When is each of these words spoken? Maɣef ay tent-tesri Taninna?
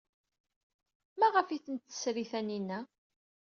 Maɣef 1.19 1.47
ay 1.49 1.61
tent-tesri 1.65 2.25
Taninna? 2.31 2.79